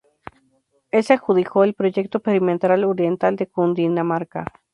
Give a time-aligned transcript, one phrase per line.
[0.89, 4.45] El se adjudicó el Proyecto Perimetral Oriental de Cundinamarca.